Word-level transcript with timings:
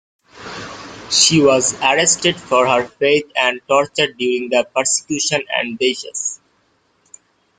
She 1.11 1.43
was 1.43 1.79
arrested 1.79 2.35
for 2.35 2.65
her 2.67 2.87
faith 2.87 3.31
and 3.37 3.61
tortured 3.67 4.17
during 4.17 4.49
the 4.49 4.67
persecution 4.75 5.43
of 5.59 5.77
Decius. 5.77 6.39